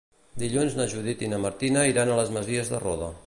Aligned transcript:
Dilluns 0.43 0.77
na 0.79 0.87
Judit 0.93 1.21
i 1.27 1.29
na 1.35 1.41
Martina 1.45 1.85
iran 1.93 2.13
a 2.15 2.19
les 2.23 2.35
Masies 2.39 2.73
de 2.75 2.85
Roda. 2.89 3.17